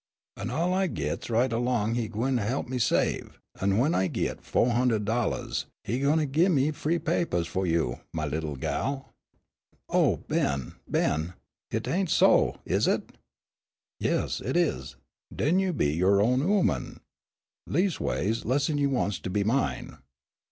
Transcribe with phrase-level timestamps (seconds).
[0.35, 4.41] "An' all I gits right along he gwine he'p me save, an' when I git
[4.41, 9.09] fo' hund'ed dollahs he gwine gin me de free papahs fu' you, my little gal."
[9.89, 11.35] "Oh, Ben, Ben!
[11.69, 13.11] Hit ain' so, is it?"
[13.99, 14.95] "Yes, hit is.
[15.35, 17.01] Den you'll be you own ooman
[17.69, 19.99] leas'ways less'n you wants to be mine."